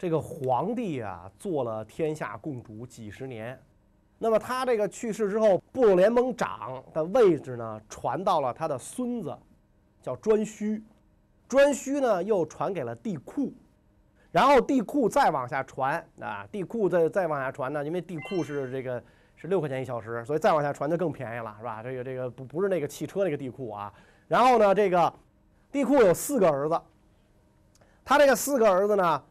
[0.00, 3.60] 这个皇帝啊，做了天下共主几十年，
[4.16, 9.36] 那么他这个去世之后，部落联盟长的位置呢，传到了他的孙子，
[10.00, 10.80] 叫颛顼。
[11.48, 13.52] 颛顼呢，又传给了帝喾，
[14.30, 19.02] 然后地库再往下传啊，地库再再往下传呢，因为地库是这个
[19.36, 21.82] 是六块钱一小时，所以再往下传就更便宜了，是吧？
[21.82, 23.92] 这个这个不不是那个汽车那个地库啊。
[24.26, 25.12] 然后呢，这个
[25.72, 26.80] 地库有四个儿子，
[28.04, 29.22] 他这个四个儿子呢。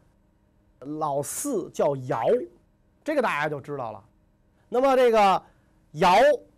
[0.80, 2.24] 老四叫尧，
[3.02, 4.00] 这个大家就知道了。
[4.68, 5.42] 那么这个
[5.94, 6.08] 尧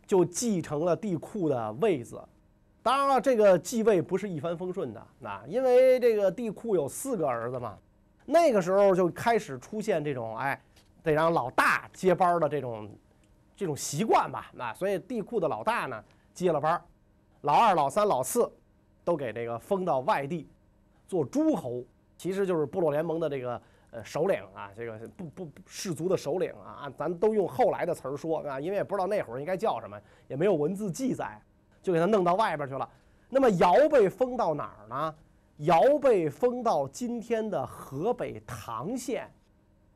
[0.07, 2.23] 就继承了地库的位子。
[2.83, 7.79] 当然了，这个继位不是一帆风顺的，那因为这个地库有四个儿子嘛。
[8.31, 10.61] 那个时候就开始出现这种哎，
[11.03, 12.91] 得让老大接班的这种
[13.57, 14.51] 这种习惯吧。
[14.55, 16.81] 那所以帝库的老大呢接了班，
[17.43, 18.51] 老二、老三、老四
[19.05, 20.49] 都给这个封到外地
[21.09, 21.83] 做诸侯，
[22.17, 23.61] 其实就是部落联盟的这个。
[23.93, 31.43] 呃，首领啊，这个不不氏族的首领啊，咱都用后来的词儿说啊，因为也不知道那会儿应该叫什么，也没有文字记载，
[31.83, 32.89] 就给他弄到外边去了。
[33.29, 35.15] 那么尧被封到哪儿呢？
[35.61, 39.31] 尧被封到今天的河北唐县，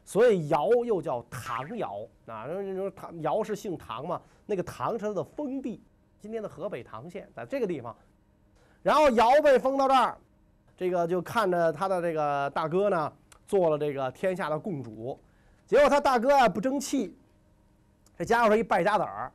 [0.05, 2.47] 所以尧又叫唐尧啊。
[2.47, 4.21] 你说唐尧是姓唐嘛？
[4.47, 5.83] 那个唐是他的封地，
[6.21, 7.95] 今天的河北唐县在这个地方。
[8.83, 10.19] 然后尧被封到这儿，
[10.77, 13.13] 这个就看着他的这个大哥呢。
[13.47, 15.21] 做了这个天下的共主，
[15.67, 17.15] 结果他大哥啊不争气，
[18.17, 19.31] 这家伙是一败家子儿，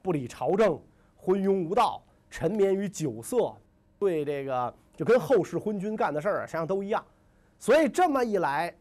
[0.00, 0.80] 不理朝政，
[1.16, 3.52] 昏庸无道，沉湎于酒色，
[3.98, 7.04] 对这个就跟后世昏君干的事儿实际上都一样，
[7.58, 8.74] 所以这么一来，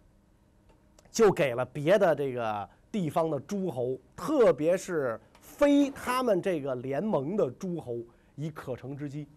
[1.11, 7.97] 就给了别的这个地方的诸侯，特别是非他们这个联盟的诸侯
[8.35, 9.27] 以可乘之机，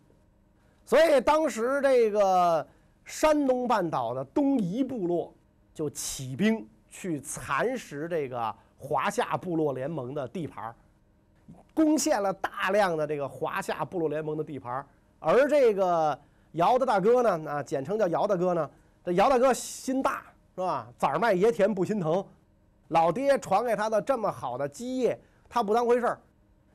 [0.84, 2.66] 所以当时这个。
[3.06, 5.34] 山东半岛的东夷部落
[5.74, 10.74] 就起兵去蚕食这个华夏部落联盟的地盘儿
[11.74, 14.86] 攻陷了大量的这个华夏部落联盟的地盘儿
[15.20, 16.18] 而这个
[16.52, 18.68] 姚的大哥呢，啊，简称叫姚大哥呢，
[19.04, 20.22] 这姚大哥心大
[20.56, 20.88] 是吧？
[20.98, 22.24] 崽儿卖爷田不心疼，
[22.88, 26.20] 老爹传给他的这么好的基业，他不当回事儿。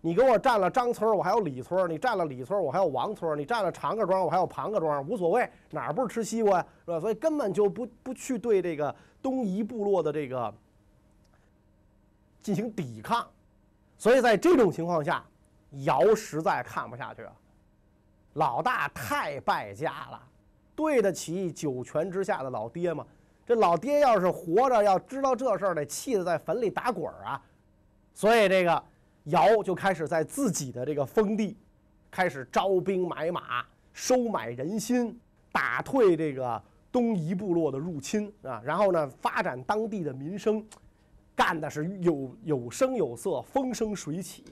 [0.02, 7.00] 你给我占了张村我还有李村你占了李村我还有王村你占了长个庄，我还有庞个庄，无所谓，哪儿不是吃西瓜呀，是吧？
[7.00, 10.54] 所以根本就不不去对这个东夷部落的这个
[12.44, 13.28] 进行抵抗。
[13.98, 15.26] 所以在这种情况下，
[15.86, 17.34] 尧实在看不下去了，
[18.36, 20.22] 老大太败家了，
[20.74, 23.06] 对得起九泉之下的老爹吗？
[23.46, 27.42] 这老爹要是活着，要知道这事儿，得气得在坟里打滚儿啊！
[28.14, 28.84] 所以这个。
[29.30, 31.58] 尧就开始在自己的这个封地，
[32.12, 35.20] 开始招兵买马，收买人心，
[35.52, 38.62] 打退这个东夷部落的入侵啊。
[38.64, 40.64] 然后呢，发展当地的民生，
[41.36, 44.46] 干的是有有声有色，风生水起。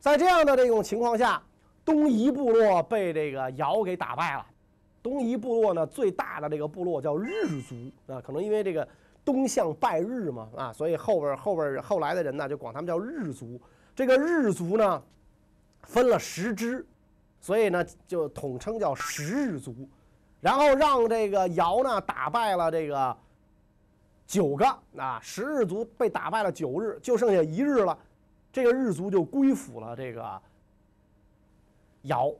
[0.00, 1.40] 在这样的这种情况下，
[1.84, 4.46] 东夷部落被这个尧给打败了。
[5.02, 8.86] 东夷部落呢，最大的这个部落叫日族啊，可能因为这个
[9.24, 13.60] 东向拜日嘛啊，所以后边后边后来的人呢，就管他们叫日族。
[13.96, 15.02] 这个日族呢，
[15.82, 16.86] 分了十支，
[17.40, 19.74] 所以呢就统称叫十日族，
[20.40, 23.16] 然后让这个尧呢打败了这个
[24.24, 24.64] 九个
[24.96, 27.98] 啊，十日族被打败了九日，就剩下一日了，
[28.52, 30.40] 这个日族就归附了这个
[32.02, 32.32] 尧。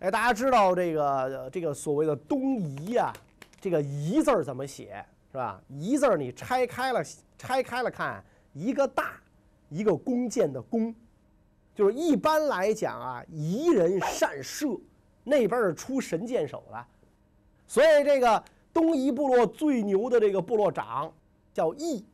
[0.00, 3.12] 哎，大家知道这个这个所谓的东夷呀，
[3.60, 5.60] 这个夷字儿怎么写是吧？
[5.68, 7.02] 夷字儿你拆开了
[7.38, 9.20] 拆开了看，一个大。
[9.70, 10.94] 一个弓箭的弓，
[11.74, 14.78] 就是一般来讲啊，夷人善射，
[15.24, 16.86] 那边是出神箭手的，
[17.66, 21.12] 所以这个东夷部落最牛的这个部落长
[21.52, 22.04] 叫羿，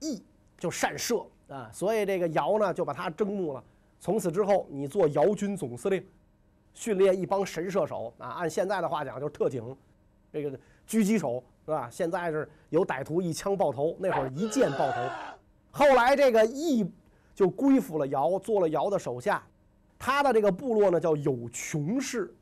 [0.00, 0.22] 羿
[0.56, 3.62] 就善射啊，所以这个尧呢就把他征募了，
[4.00, 6.02] 从此之后你做尧军总司令，
[6.76, 9.74] 训练一帮神射手啊，按现在的话讲就是特警，
[10.30, 10.50] 这个
[10.86, 11.88] 狙击手是吧？
[11.90, 15.00] 现在是有歹徒一枪爆头，那会儿一箭爆头。
[15.70, 16.86] 后来这个羿
[17.34, 19.42] 就归附了尧，做了尧的手下。
[19.98, 22.32] 他的这个部落呢叫有穷氏，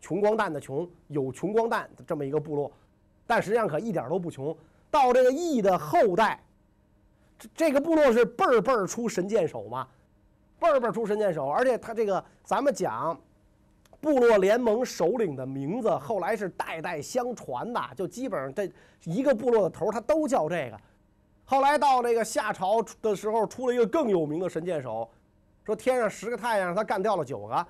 [0.00, 2.72] 穷光蛋的穷，有穷光蛋这么一个部落。
[3.26, 4.56] 但实际上可一点都不穷。
[4.90, 6.42] 到这个羿的后代，
[7.38, 9.86] 这这个部落是辈儿辈儿出神箭手嘛，
[10.58, 11.46] 辈儿辈儿出神箭手。
[11.48, 13.18] 而且他这个咱们讲
[14.02, 18.68] 部落联盟首领的名字，后来是代代相传的，就基本上这
[19.04, 20.80] 一个部落的头他都叫这个。
[21.44, 25.08] 后来到那个夏朝的时候，出了一个更有名的神箭手，
[25.64, 27.66] 说天上十个太阳，他干掉了九个。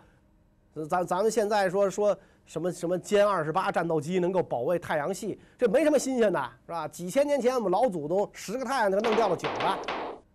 [0.87, 6.89] 咱咱们现在说说什么什么歼二十八战斗机能够保卫太阳系，这没什么新鲜的，是吧？
[6.89, 9.79] 几千年前我们老祖宗十个太阳他弄掉了九个，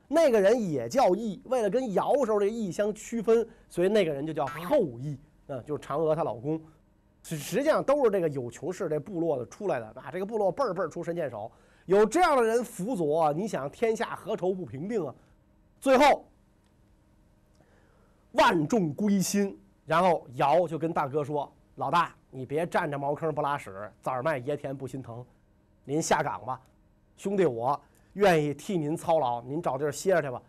[0.08, 5.18] 那个人也叫羿，为了跟尧时候这羿相区分，所以那个人就叫后羿，
[5.48, 6.62] 嗯，就是嫦娥她老公。
[7.24, 11.52] 实实际上都是这个有穷氏这部落的出来的啊，这个部落辈儿辈儿出神箭手，
[11.86, 15.14] 有这样的人辅佐，你想天下何愁不平定啊？
[15.80, 16.26] 最后
[18.32, 25.26] 万众归心，然后尧就跟大哥说：“老大，你别占着茅坑不拉屎，崽儿卖爷田不心疼，
[25.84, 26.62] 您下岗吧，
[27.18, 27.78] 兄弟我
[28.14, 30.42] 愿意替您操劳，您找地儿歇着去吧。”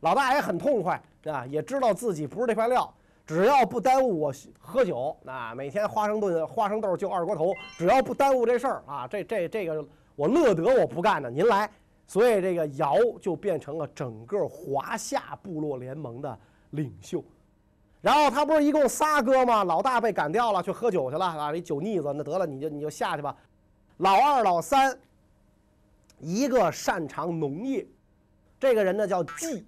[0.00, 2.92] 老大也很痛快啊，也知道自己不是这块料。
[3.28, 9.86] 只要不耽误我喝酒，那每天花生炖花生豆就二锅头，只要不耽误这事儿啊，这这这个
[10.16, 11.70] 我乐得我不干呢，您来。
[12.06, 16.38] 所以这个尧就变成了整个华夏部落联盟的
[16.70, 17.22] 领袖。
[18.00, 19.62] 然后他不是一共仨哥吗？
[19.62, 21.52] 老大被赶掉了，去喝酒去了啊！
[21.52, 23.36] 你酒腻子，那得了，你就你就下去吧。
[23.98, 24.98] 老二、老三，
[26.18, 27.86] 一个擅长农业，
[28.58, 29.66] 这个人呢叫计，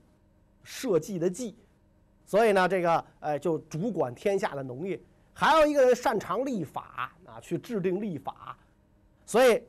[0.63, 1.55] 社稷的计。
[2.31, 5.01] 所以呢，这个呃，就主管天下的农业，
[5.33, 8.57] 还有一个人擅长立法啊，去制定立法。
[9.27, 9.61] 所以，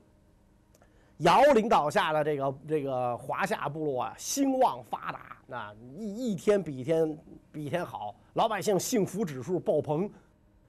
[1.17, 7.17] 尧领导下的这个这个华夏部落啊，兴旺发达，那一一天比一天
[7.51, 10.07] 比一天好，老百姓幸福指数爆棚。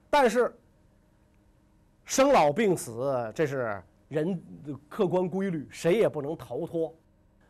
[0.09, 0.51] 但是，
[2.05, 4.43] 生老病死这是人
[4.89, 6.91] 客观规律，谁也不能逃脱。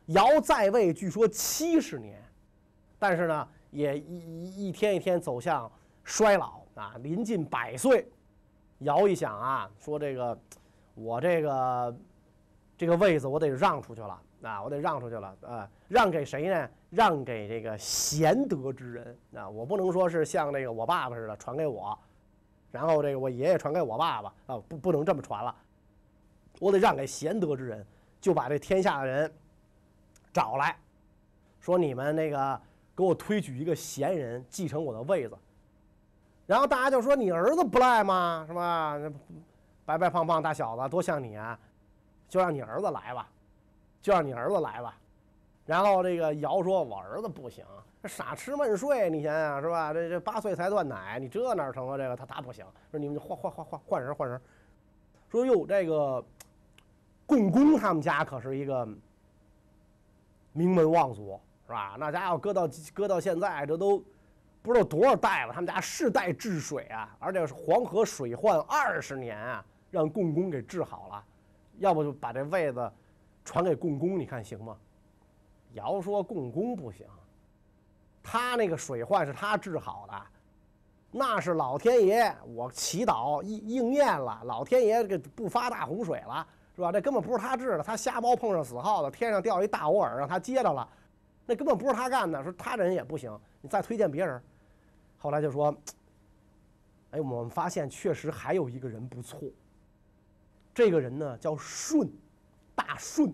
[0.08, 2.22] 尧在位据说七十年，
[3.00, 3.48] 但是呢。
[3.74, 5.70] 也一一天一天走向
[6.04, 8.08] 衰老啊，临近百岁。
[8.80, 10.38] 尧一想啊，说这个
[10.94, 11.98] 我这个
[12.78, 16.70] 这个位子我得让出去了啊，我得让出去了啊，让给谁呢？
[16.90, 21.98] 让给这个贤德之人啊，我不能说是像那个我爸爸似的传给我，
[22.72, 25.56] 然后这个我爷爷传给我爸爸啊，不不能这么传了，
[26.60, 27.86] 我得让给贤德之人，
[28.22, 29.34] 就把这天下的人
[30.34, 30.78] 找来
[31.60, 32.62] 说你们那个。
[32.96, 35.36] 给我推举一个贤人继承我的位子，
[36.46, 38.46] 然后大家就说：“你儿子不赖吗？
[38.48, 39.00] 是吧？
[39.86, 41.58] 白白胖胖大小子多像你啊，
[42.30, 43.28] 就让你儿子来吧，
[44.02, 44.96] 就让你儿子来吧。”
[45.66, 47.66] 然后这个尧说：“我儿子不行，
[48.04, 49.92] 傻吃闷睡，你想想是吧？
[49.92, 51.98] 这这八岁才断奶，你这哪成啊？
[51.98, 52.66] 这个他他不行。
[52.92, 54.40] 说你们换换换换换人换人。
[55.32, 56.24] 说哟，这个
[57.26, 58.88] 共工他们家可是一个
[60.52, 61.96] 名门望族。”是吧？
[61.98, 64.04] 那家伙搁到搁到现在，这都
[64.62, 65.54] 不知道多少代了。
[65.54, 71.24] 他们家世代治水啊，而且是黄河水患二十年啊，让共工给治好了。
[71.80, 72.92] 要不就把这位子
[73.44, 74.76] 传给共工，你看行吗？
[75.74, 77.08] 尧说共工不行，
[78.22, 80.22] 他那个水患是他治好的，
[81.10, 86.46] 那是老天爷我祈祷应应验了，老天爷给不发大洪水了，
[86.76, 86.92] 是吧？
[86.92, 90.88] 这根本不是他治的，他瞎猫碰上死耗子，天上掉一大窝饵让他接着了。
[91.46, 94.42] 那根本不是他干的，说他人也不行，你再推荐别人。
[95.18, 95.76] 后来就说，
[97.12, 99.42] 哎，我们发现确实还有一个人不错。
[100.74, 102.10] 这个人呢叫舜，
[102.74, 103.34] 大舜。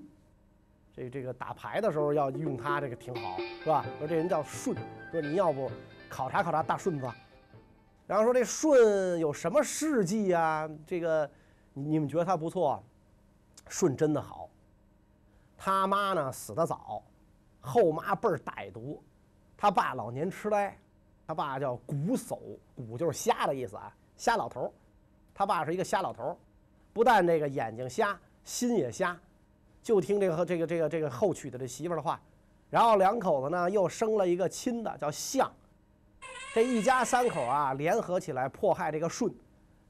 [0.94, 3.86] 这这个打牌的时候要用他，这个挺好，是吧？
[4.00, 4.76] 说这人叫舜，
[5.12, 5.72] 说你要不
[6.10, 7.10] 考察考察大舜子。
[8.06, 10.70] 然后说这舜有什么事迹啊？
[10.86, 11.30] 这个
[11.74, 12.84] 你们觉得他不错？
[13.70, 14.50] 舜真的好，
[15.56, 17.04] 他妈呢死的早。
[17.60, 19.04] 后妈倍儿歹毒，
[19.58, 20.78] 他爸老年痴呆，
[21.28, 22.38] 他爸叫瞽叟，
[22.78, 24.72] 瞽就是瞎的意思啊，瞎老头儿。
[25.34, 26.38] 他爸是一个瞎老头儿，
[26.92, 29.18] 不但这个眼睛瞎，心也瞎，
[29.82, 32.20] 就听这个这个这个这个后娶的这媳妇儿的话。
[32.70, 35.52] 然后两口子呢又生了一个亲的，叫象。
[36.54, 39.32] 这一家三口啊联合起来迫害这个舜，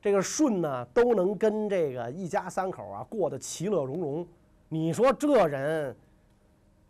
[0.02, 4.28] 这个舜呢都能跟这个一家三口啊过得其乐融融。
[4.68, 5.96] 你说这人？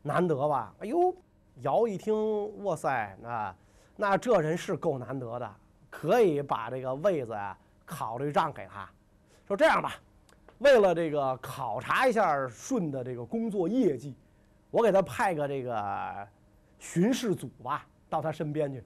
[0.01, 0.73] 难得吧？
[0.79, 1.13] 哎呦，
[1.61, 3.55] 尧一听，哇塞，那
[3.95, 5.55] 那这人是够难得的，
[5.89, 8.89] 可以把这个位子啊考虑让给他。
[9.47, 9.95] 说这样吧，
[10.59, 14.15] 为了这个考察一下舜的这个工作业绩，
[14.71, 16.27] 我给他派个这个
[16.77, 18.83] 巡视组吧，到他身边去。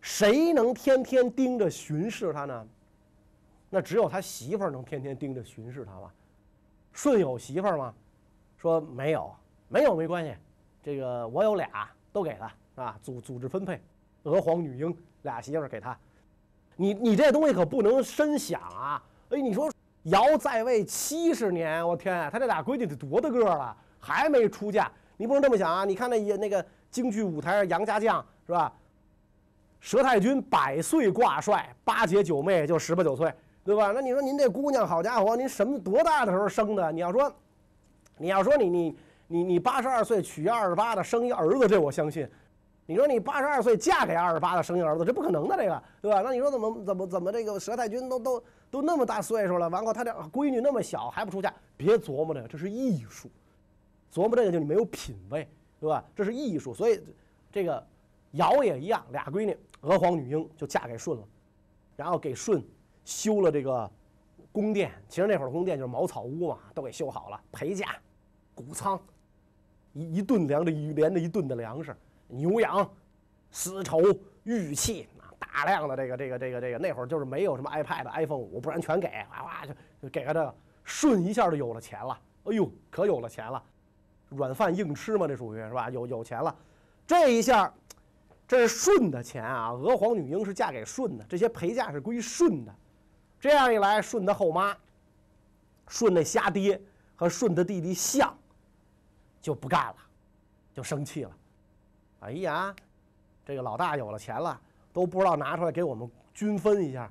[0.00, 2.68] 谁能天天盯着巡视他呢？
[3.68, 6.12] 那只有他媳妇儿能天天盯着巡视他吧。
[6.92, 7.94] 舜有媳妇儿吗？
[8.56, 9.34] 说没有。
[9.72, 10.34] 没有没关系，
[10.82, 13.80] 这个我有俩，都给他啊，组组织分配，
[14.24, 15.96] 娥皇女英俩媳妇儿给他。
[16.74, 19.00] 你你这东西可不能深想啊！
[19.28, 19.70] 哎，你说
[20.04, 24.90] 尧在位七十年，我天，他这俩闺女得多大个了，还没出嫁。
[25.16, 25.84] 你不能这么想啊！
[25.84, 28.72] 你看那也那个京剧舞台上杨家将是吧？
[29.80, 33.92] 佘太君百岁挂帅，八姐九妹就十八九岁，对吧？
[33.92, 36.90] 那你说您这姑娘，好家伙，您什么多大的时候生的？
[36.90, 37.32] 你要说，
[38.16, 38.96] 你要说你你
[39.32, 42.28] 你你八十二岁娶一二十八的生一儿子，这我相信。
[42.84, 46.20] 你说你八十二岁嫁给二十八的生一儿子，这不可能的，这个对吧？
[46.20, 51.54] 那你说怎么怎么怎么这个佘太君都都都那么大岁数了，完后他这闺女那么小还不出嫁？
[51.76, 53.30] 别琢磨这个，这是艺术。
[54.12, 56.04] 琢磨这个就你没有品位，对吧？
[56.16, 57.00] 这是艺术，所以
[57.52, 57.86] 这个
[58.32, 61.22] 尧也一样，俩闺女娥皇女英就嫁给舜了，
[61.94, 62.60] 然后给舜
[63.04, 63.88] 修了这个
[64.50, 64.90] 宫殿。
[65.08, 67.86] 其实那会儿宫殿就是茅草屋嘛，都给修好了，陪嫁、
[68.52, 69.00] 谷仓，
[69.92, 71.96] 一一顿粮的一连着一顿的粮食，
[72.28, 72.88] 牛羊、
[73.50, 74.00] 丝绸、
[74.44, 80.54] 玉器啊，大量的这个这个这个这个，那会儿就是没有什么 iPad、iPhone 五，不然全给，哇哇就就给个这个，
[80.84, 83.62] 舜一下就有了钱了，哎呦，可有了钱了。
[84.28, 85.90] 软饭硬吃嘛，这属于是吧？
[85.90, 86.54] 有有钱了，
[87.04, 87.74] 这一下，
[88.46, 89.72] 这是舜的钱啊。
[89.72, 92.72] 娥皇女英是嫁给舜的，这些陪嫁是归舜的。
[93.40, 94.76] 这样一来，舜的后妈、
[95.88, 96.80] 舜的瞎爹
[97.16, 98.32] 和舜的弟弟象
[99.40, 99.96] 就不干了，
[100.74, 101.30] 就生气了。
[102.20, 102.74] 哎呀，
[103.44, 104.60] 这个老大有了钱了，
[104.92, 107.10] 都不知道拿出来给我们均分一下。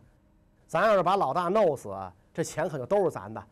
[0.67, 1.89] 咱要是把老大弄死，
[2.33, 3.43] 这钱可就都是咱的。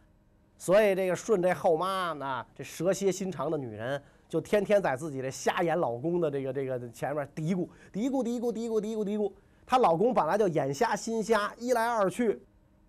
[0.60, 9.32] 所以这个顺这后妈呢，这蛇蝎心肠的女人，就天天在自己这瞎眼老公的这个这个前面嘀咕嘀咕嘀咕嘀咕嘀咕嘀咕。
[9.66, 12.40] 她老公本来就眼瞎心瞎，一来二去，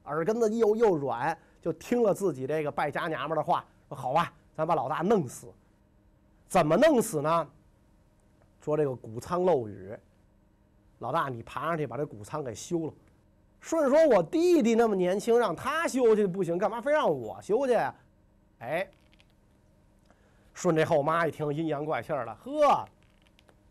[0.04, 5.46] 耳根子又又软，就听了自己这个败家娘们的话，说好吧，咱把老大弄死。
[6.48, 7.48] 怎么弄死呢？
[8.60, 9.96] 说这个谷仓漏雨，
[10.98, 12.92] 老大你爬上去把这谷仓给修了。
[13.60, 17.74] 顺说：“我弟弟那么年轻，让他修去不行，干嘛非让我修去？”
[18.60, 18.88] 哎，
[20.54, 22.84] 顺这后妈一听阴阳怪气了，呵，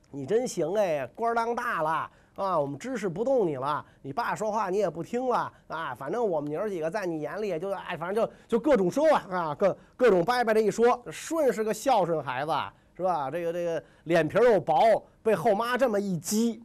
[0.09, 2.57] 你真行哎，官当大了啊！
[2.57, 5.93] 我们支持不动你了，你爸说话你也不听了啊！
[5.95, 11.03] 反正我们娘儿几个在你眼里就哎，反正就就各种说啊，各各种掰掰这一说。
[11.11, 12.51] 舜是个孝顺孩子，
[12.95, 13.31] 是吧？
[13.31, 16.63] 这个这个脸皮又薄，被后妈这么一激，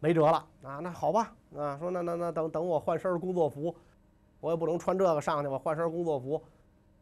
[0.00, 0.80] 没辙了啊！
[0.82, 1.32] 那好吧。
[1.56, 3.74] 啊，说那那那等等我换身工作服，
[4.40, 6.42] 我也不能穿这个上去，我换身工作服，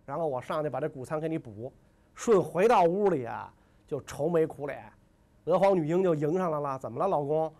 [0.05, 1.73] 然后我上去把这谷仓给你补。
[2.15, 3.53] 舜回到屋里啊，
[3.87, 4.85] 就愁眉苦脸。
[5.47, 7.53] 娥皇女英就迎上来了，怎么了，老公？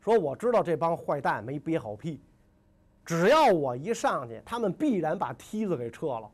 [0.00, 2.20] 说我知道这帮坏蛋没憋好屁，
[3.04, 6.30] 只要我一上去，他们必然把梯子给撤了，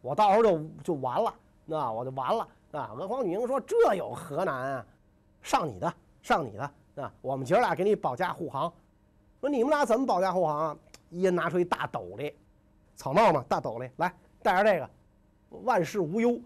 [0.00, 1.34] 我到时候就就完了，
[1.66, 2.48] 那我就完了。
[2.72, 4.86] 啊，娥皇女英说这有何难啊？
[5.42, 8.72] 上你的，上你的，啊，我们姐俩给你保驾护航。
[9.40, 10.76] 说你们俩怎么保驾护航啊？
[11.10, 12.34] 一人拿出一大斗笠，
[12.96, 14.12] 草帽嘛，大斗笠，来
[14.42, 14.90] 戴上这个，
[15.64, 16.40] 万事无忧。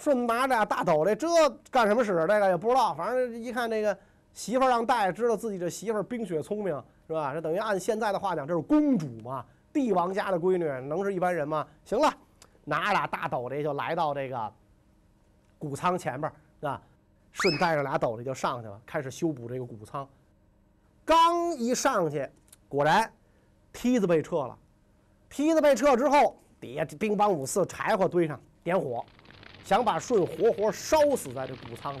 [0.00, 1.28] 顺拿着大斗笠，这
[1.70, 2.12] 干什么使？
[2.26, 3.96] 这个也不知道，反正一看这个
[4.32, 6.74] 媳妇让戴，知道自己这媳妇冰雪聪明，
[7.06, 7.34] 是吧？
[7.34, 11.66] 这等于按现在的话讲，这是公主嘛，帝王家的闺女，能是一般人吗？
[11.84, 12.10] 行了，
[12.64, 14.52] 拿俩大斗笠就来到这个
[15.58, 16.80] 谷仓前边，啊，
[17.32, 20.08] 顺带着俩斗笠就上去了，开始修补这个谷仓。
[21.04, 22.26] 刚一上去，
[22.70, 23.12] 果然
[23.70, 24.56] 梯子被撤了。
[25.28, 29.04] 梯子被撤之后，底下兵帮五四柴火堆上，点火，
[29.64, 32.00] 想把舜活活烧死在这谷仓里。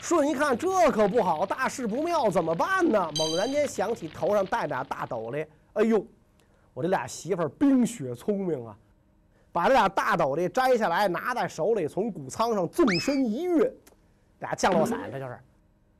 [0.00, 3.10] 舜一看这可不好，大事不妙，怎么办呢？
[3.16, 6.04] 猛然间想起头上戴俩大斗笠，哎呦，
[6.72, 8.76] 我这俩媳妇儿冰雪聪明啊，
[9.52, 13.70] 把这俩大斗笠摘下来，拿在手里，从谷仓上纵身一跃，
[14.38, 15.38] 俩降落伞，这就是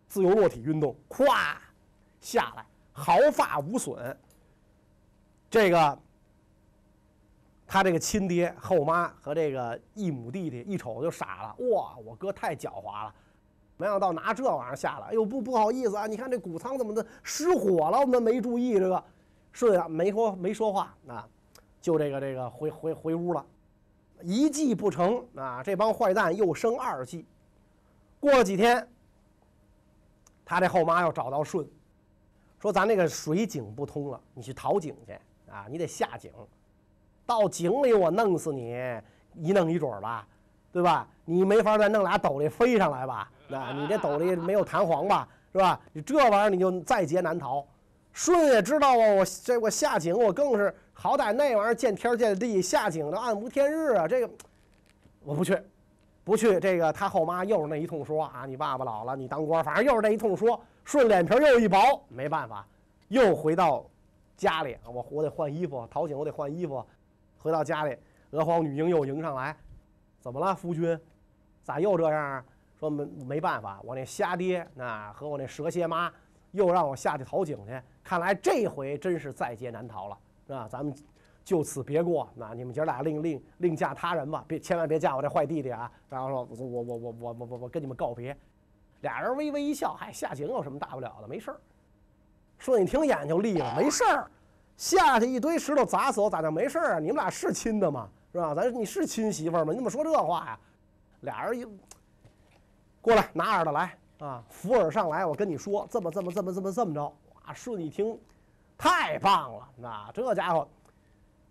[0.09, 1.26] 自由落体运动，咵。
[2.21, 4.14] 下来毫发无损。
[5.49, 5.99] 这个
[7.73, 11.97] 他这个亲爹后妈和这个异母弟弟一瞅就傻了，哇！
[12.05, 13.15] 我哥太狡猾了，
[13.77, 15.07] 没想到拿这玩意儿下来。
[15.07, 18.00] 哎呦，不不好意思啊，你看这谷仓怎么的失火了？
[18.00, 19.00] 我们没注意这个。
[19.53, 21.29] 顺啊，没说没说话啊，
[21.81, 23.47] 就这个这个回回回屋了。
[24.23, 27.25] 一计不成啊，这帮坏蛋又生二计。
[28.19, 28.85] 过了几天，
[30.45, 31.65] 他这后妈又找到舜。
[32.59, 35.12] 说咱那个水井不通了，你去淘井去
[35.49, 35.67] 啊！
[35.71, 36.33] 你得下井，
[37.27, 38.77] 到井里我弄死你，
[39.35, 40.27] 一弄一准儿吧，
[40.73, 41.07] 对吧？
[41.25, 43.31] 你没法再弄俩斗笠飞上来吧？
[43.49, 45.29] 那你这斗笠没有弹簧吧？
[45.53, 45.81] 是吧？
[45.93, 47.65] 你这玩意儿你就在劫难逃。
[48.12, 54.09] 舜也知道啊，我这我下井我更是好歹那玩意儿见天见地，下井的暗无天日啊！
[54.09, 54.31] 这个
[55.23, 55.57] 我不去，
[56.25, 56.59] 不去。
[56.59, 60.61] 这个他后妈又是那一通说啊，你爸爸老了，你当官，反正又是那一通说。
[60.85, 62.67] 顺脸皮又一薄，没办法，
[63.09, 63.85] 又回到
[64.37, 64.77] 家里。
[64.85, 66.85] 我我得换衣服，淘井我得换衣服。
[67.41, 67.97] 回到家里，
[68.31, 69.57] 娥皇女英又迎上来，
[70.21, 70.99] 怎么了，夫君？
[71.63, 72.45] 咋又这样啊？
[72.79, 76.11] 说没没办法，我那瞎爹那和我那蛇蝎妈
[76.53, 80.69] 又让我下去讨井去，看来这回真是在劫难逃了，是吧？
[80.69, 80.95] 咱们
[81.45, 85.91] 就此别过，那你们姐俩另另另嫁他人吧，别千万别嫁我这坏弟弟啊！
[86.09, 88.37] 然后说，我我我我我我我跟你们告别。
[89.01, 91.29] 俩人微微一笑，嗨，下井有什么大不了的？
[91.29, 91.61] 没事儿。
[92.59, 94.31] 顺一听眼就立了，没事儿，
[94.81, 96.99] 下去一堆石头砸死我咋就没事啊？
[96.99, 98.09] 你们俩是亲的吗？
[98.33, 98.55] 是吧？
[98.55, 99.73] 咱你是亲媳妇吗？
[99.73, 100.59] 你怎么说这话呀？
[101.21, 101.67] 俩人一
[103.03, 107.05] 过来拿耳朵来啊，扶耳上来，我跟你说，这么这么这么这么这么着。
[107.05, 108.19] 哇，顺一听，
[108.79, 110.67] 太棒了，那这家伙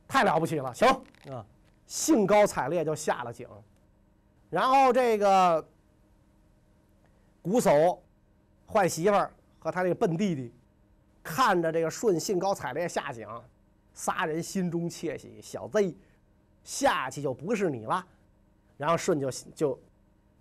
[0.07, 0.88] 太了不起了，行
[1.31, 1.45] 啊，
[1.86, 3.48] 兴高采烈就下了井，
[4.50, 5.63] 然后这个。
[7.41, 7.98] 瞽叟
[8.67, 10.53] 坏媳妇儿和他这个笨弟弟，
[11.29, 13.27] 看着这个舜兴高采烈下井，
[13.93, 15.95] 仨人心中窃喜，小子
[16.63, 18.03] 下去就不是你了。
[18.77, 19.79] 然后舜就就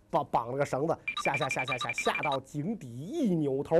[0.08, 3.76] 绑绑了个绳子，下下下下下下到井底，一扭头，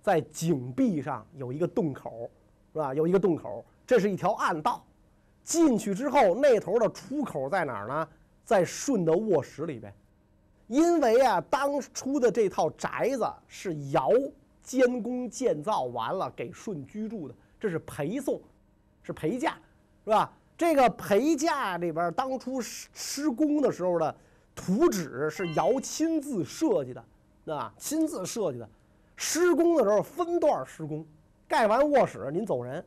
[0.00, 2.30] 在井壁上有一个洞口，
[2.72, 2.94] 是吧？
[2.94, 4.86] 有一个洞口，这是一条暗道。
[5.42, 8.08] 进去之后，那头的出口在哪儿呢？
[8.44, 9.92] 在舜的卧室里边。
[10.68, 14.08] 因为啊，当初的这套宅子是尧
[14.70, 18.40] 监工建造完了给舜居住的，这是陪送，
[19.02, 19.54] 是陪嫁，
[20.04, 20.32] 是吧？
[20.56, 24.14] 这个陪嫁里边，当初施施工的时候的
[24.54, 27.04] 图纸是尧亲自设计的，
[27.52, 28.70] 啊，亲自设计的。
[29.16, 31.04] 施工的时候分段施工，
[31.48, 32.84] 盖完卧室您走人，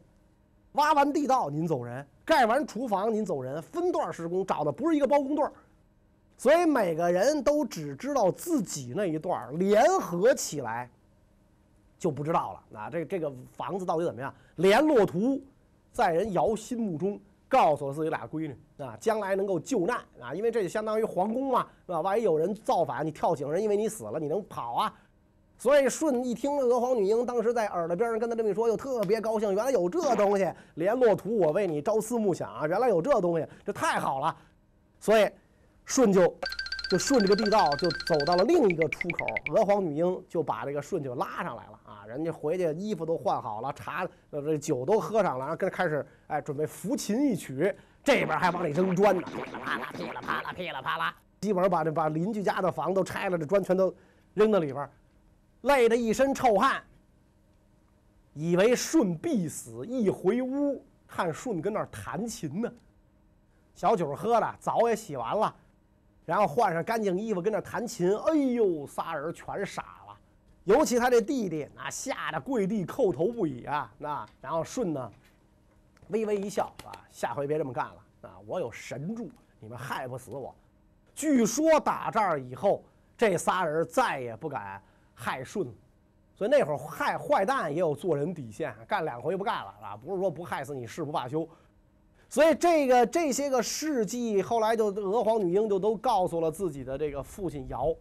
[0.71, 5.51] 挖完地道您走人，盖完厨房您走人，分段施工，找的不是一个包工队儿。
[6.37, 10.89] 所以每个人都只知道自己那一段联合起来
[12.03, 12.63] 就不知道了。
[12.69, 14.35] 那这这个房子到底怎么样？
[14.57, 15.41] 联络图
[15.93, 17.17] 在人尧心目中
[17.47, 22.01] 告诉了自己俩闺女啊，将来能够救难啊，因为这就相当于皇宫嘛，是吧？
[22.01, 24.93] 万一有人造反，你跳井人因为你死了，你能跑啊？
[25.57, 29.55] 所以舜一听娥皇女英当时在耳朵边上跟他这么一说，又特别高兴。
[29.55, 32.67] 原来有这东西，联络图我为你朝思暮想啊！
[32.67, 34.35] 原来有这东西，这太好了。
[34.99, 35.25] 所以。
[35.85, 36.33] 舜就
[36.89, 53.93] 就顺着个地道就走到了另一个出口，娥皇女英就把这个舜就拉上来了人家回去衣服都换好了，茶呃这酒都喝上了，然后跟开始哎准备抚琴一曲，这边还往里扔砖呢，噼里啪啦噼里啪啦噼里啪啦，基本上把这把邻居家的房都拆了，这砖全都
[54.33, 54.89] 扔到里边，
[55.61, 56.83] 累得一身臭汗，
[58.33, 62.71] 以为舜必死，一回屋看舜跟那弹琴呢，
[63.75, 65.55] 小酒喝了，澡也洗完了。
[66.25, 70.02] 然后换上干净衣服跟那弹琴，哎呦，仨人全傻了，
[70.65, 73.91] 尤其他这弟弟，啊吓得跪地叩头不已啊！
[73.97, 75.11] 那然后舜呢，
[76.07, 78.39] 微微一笑啊，下回别这么干了啊！
[78.47, 80.55] 我有神助，你们害不死我。
[81.13, 82.81] 据说打这儿以后，
[83.17, 84.81] 这仨人再也不敢
[85.13, 85.67] 害舜。
[86.35, 89.97] 所以那会儿害坏蛋也有做人底线，干两回不干了啊！
[89.97, 91.47] 不是说不害死你誓不罢休。
[92.29, 97.93] 所以这个这些个事迹，后来就娥皇女英就都告诉了自己的这个父亲尧。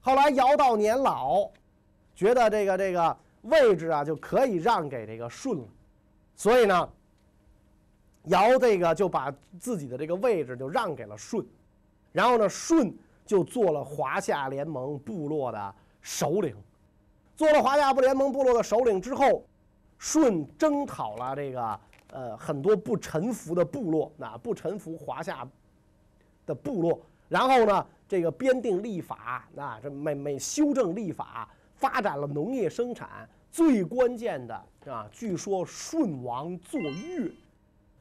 [0.00, 1.48] 后来尧到年老，
[2.14, 5.64] 觉得这个这个位置啊就可以让给这个舜了，
[6.34, 6.88] 所以呢，
[8.24, 11.44] 尧这个就把自己的这个位置就让给了舜，
[12.12, 12.94] 然后呢，舜
[13.26, 16.56] 就做了华夏联盟部落的首领。
[17.36, 19.44] 做了华夏不联盟部落的首领之后，
[19.98, 21.80] 舜征讨了这个。
[22.08, 25.44] 呃，很多不臣服的部落，那不臣服华夏
[26.46, 31.52] 的部落，然后呢，这个编定立法，那这每每修正立法，
[31.84, 34.54] 发展了农业生产，最关键的
[34.86, 37.30] 啊，据说舜王作乐，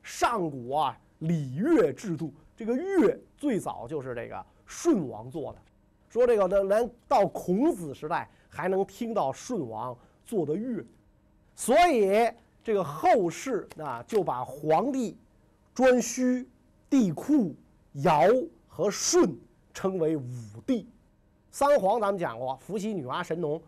[0.01, 5.59] 上古啊礼乐制度，这个乐最早就是这个舜王做的，
[6.07, 9.93] 说这个呢，连到孔子时代还能听到舜王
[10.25, 10.81] 做的乐，
[11.53, 12.31] 所以。
[12.65, 15.17] 这个后世啊，就把皇帝、
[15.75, 16.47] 颛顼、
[16.89, 17.53] 帝喾、
[17.95, 18.21] 尧
[18.69, 19.37] 和舜
[19.73, 20.23] 称为五
[20.65, 20.87] 帝。
[21.51, 23.61] 三皇咱们讲过，伏羲、女娲、神农，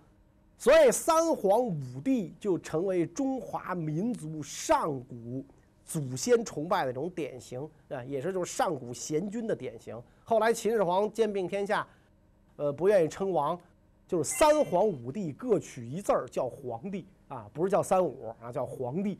[0.57, 5.43] 所以三皇五帝就成为中华民族上古
[5.85, 10.01] 祖先崇拜的一种典型啊，也是就是上古贤君的典型。
[10.23, 11.87] 后来秦始皇兼并天下，
[12.55, 13.59] 呃，不愿意称王，
[14.07, 17.05] 就是三皇五帝各取一字儿叫皇帝。
[17.27, 19.17] 啊，不是叫三五啊，叫皇帝，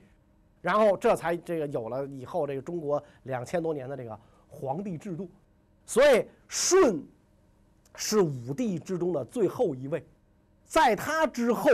[0.62, 4.15] 然后这才这个有了以后这个中国两千多年的这个
[4.48, 5.28] 皇帝制度，
[5.88, 7.04] 所以舜
[7.95, 10.06] 是五帝之中的最后一位，
[10.65, 11.69] 在他之后，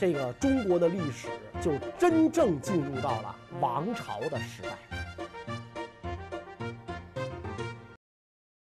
[0.00, 1.28] 这个中国的历史
[1.60, 4.70] 就真正进入到了王朝的时代。